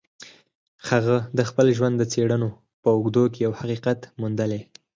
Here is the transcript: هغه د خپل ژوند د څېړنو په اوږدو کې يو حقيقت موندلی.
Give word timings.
هغه 0.89 1.17
د 1.37 1.39
خپل 1.49 1.67
ژوند 1.77 1.95
د 1.97 2.03
څېړنو 2.13 2.49
په 2.81 2.89
اوږدو 2.95 3.23
کې 3.33 3.39
يو 3.45 3.53
حقيقت 3.59 3.99
موندلی. 4.19 4.61